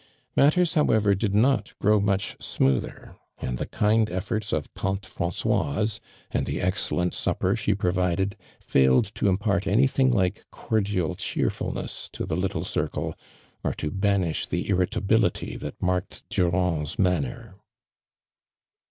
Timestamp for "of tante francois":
4.51-5.99